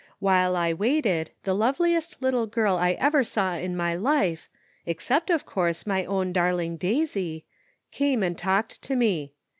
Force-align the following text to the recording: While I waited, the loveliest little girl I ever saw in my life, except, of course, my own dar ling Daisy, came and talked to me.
While 0.17 0.55
I 0.55 0.73
waited, 0.73 1.29
the 1.43 1.53
loveliest 1.53 2.23
little 2.23 2.47
girl 2.47 2.75
I 2.75 2.93
ever 2.93 3.23
saw 3.23 3.53
in 3.53 3.77
my 3.77 3.93
life, 3.93 4.49
except, 4.83 5.29
of 5.29 5.45
course, 5.45 5.85
my 5.85 6.05
own 6.05 6.33
dar 6.33 6.55
ling 6.55 6.75
Daisy, 6.77 7.45
came 7.91 8.23
and 8.23 8.35
talked 8.35 8.81
to 8.81 8.95
me. 8.95 9.33